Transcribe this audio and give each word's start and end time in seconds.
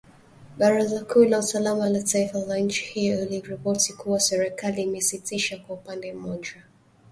baraza 0.57 1.05
kuu 1.05 1.23
la 1.25 1.39
usalama 1.39 1.89
la 1.89 2.03
taifa 2.03 2.39
la 2.39 2.57
nchi 2.57 2.85
hiyo 2.85 3.21
iliripoti 3.25 3.93
kuwa 3.93 4.19
serikali 4.19 4.83
imesitisha 4.83 5.57
kwa 5.57 5.75
upande 5.75 6.13
mmoja 6.13 6.63